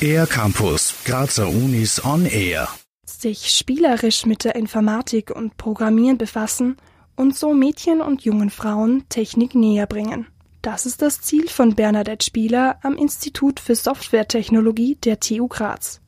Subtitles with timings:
[0.00, 2.68] Air Campus, Grazer Unis on Air.
[3.06, 6.76] Sich spielerisch mit der Informatik und Programmieren befassen
[7.16, 10.26] und so Mädchen und jungen Frauen Technik näher bringen.
[10.60, 16.00] Das ist das Ziel von Bernadette Spieler am Institut für Softwaretechnologie der TU Graz.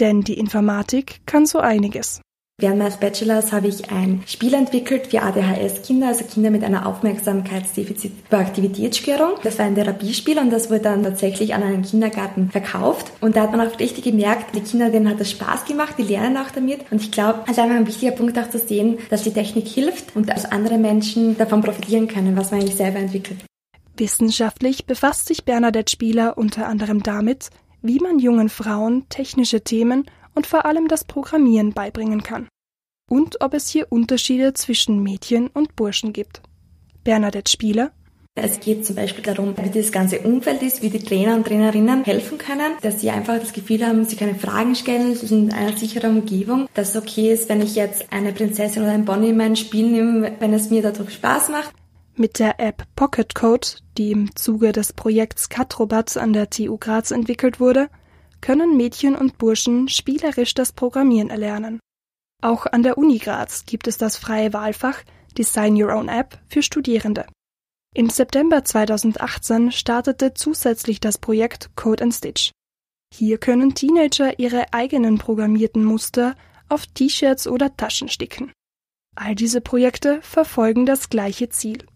[0.00, 2.20] Denn die Informatik kann so einiges.
[2.58, 9.36] Während meines Bachelors habe ich ein Spiel entwickelt für ADHS-Kinder, also Kinder mit einer Aufmerksamkeitsdefizit-Aktivitätsstörung.
[9.42, 13.10] Das war ein Therapiespiel und das wurde dann tatsächlich an einen Kindergarten verkauft.
[13.20, 16.04] Und da hat man auch richtig gemerkt, die Kinder, denen hat das Spaß gemacht, die
[16.04, 16.92] lernen auch damit.
[16.92, 19.66] Und ich glaube, es ist einfach ein wichtiger Punkt auch zu sehen, dass die Technik
[19.66, 23.38] hilft und dass andere Menschen davon profitieren können, was man eigentlich selber entwickelt.
[23.96, 27.50] Wissenschaftlich befasst sich Bernadette Spieler unter anderem damit,
[27.82, 32.48] wie man jungen Frauen technische Themen und vor allem das Programmieren beibringen kann.
[33.10, 36.42] Und ob es hier Unterschiede zwischen Mädchen und Burschen gibt.
[37.04, 37.92] Bernadette Spieler
[38.34, 42.02] es geht zum Beispiel darum, wie das ganze Umfeld ist, wie die Trainer und Trainerinnen
[42.04, 45.52] helfen können, dass sie einfach das Gefühl haben, sie können Fragen stellen, sie sind in
[45.52, 49.28] einer sicheren Umgebung, dass es okay ist, wenn ich jetzt eine Prinzessin oder ein Bonnie
[49.30, 51.74] in mein Spiel nehme, wenn es mir dadurch Spaß macht.
[52.16, 57.10] Mit der App Pocket Code, die im Zuge des Projekts Katrobat an der TU Graz
[57.10, 57.90] entwickelt wurde,
[58.42, 61.80] können Mädchen und Burschen spielerisch das Programmieren erlernen.
[62.42, 64.98] Auch an der Uni Graz gibt es das freie Wahlfach
[65.38, 67.26] Design Your Own App für Studierende.
[67.94, 72.50] Im September 2018 startete zusätzlich das Projekt Code and Stitch.
[73.14, 76.34] Hier können Teenager ihre eigenen programmierten Muster
[76.68, 78.52] auf T-Shirts oder Taschen sticken.
[79.14, 81.86] All diese Projekte verfolgen das gleiche Ziel.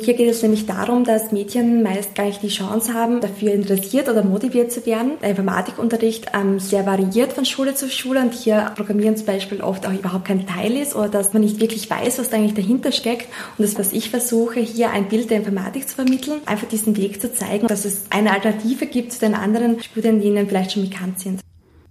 [0.00, 4.08] Hier geht es nämlich darum, dass Mädchen meist gar nicht die Chance haben, dafür interessiert
[4.08, 5.12] oder motiviert zu werden.
[5.20, 9.86] Der Informatikunterricht ähm, sehr variiert von Schule zu Schule und hier Programmieren zum Beispiel oft
[9.86, 12.90] auch überhaupt kein Teil ist oder dass man nicht wirklich weiß, was da eigentlich dahinter
[12.90, 13.28] steckt.
[13.58, 17.20] Und das, was ich versuche, hier ein Bild der Informatik zu vermitteln, einfach diesen Weg
[17.20, 20.88] zu zeigen, dass es eine Alternative gibt zu den anderen Studien, die Ihnen vielleicht schon
[20.88, 21.40] bekannt sind.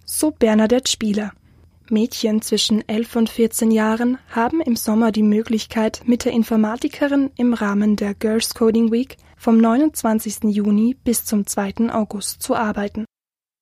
[0.04, 1.32] So Bernadette Spieler.
[1.92, 7.54] Mädchen zwischen 11 und 14 Jahren haben im Sommer die Möglichkeit, mit der Informatikerin im
[7.54, 10.42] Rahmen der Girls Coding Week vom 29.
[10.44, 11.92] Juni bis zum 2.
[11.92, 13.04] August zu arbeiten.